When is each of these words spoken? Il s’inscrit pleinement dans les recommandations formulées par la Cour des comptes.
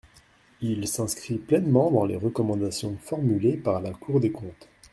Il 0.61 0.87
s’inscrit 0.87 1.37
pleinement 1.37 1.91
dans 1.91 2.05
les 2.05 2.15
recommandations 2.15 2.97
formulées 2.97 3.55
par 3.55 3.79
la 3.81 3.91
Cour 3.91 4.19
des 4.19 4.31
comptes. 4.31 4.67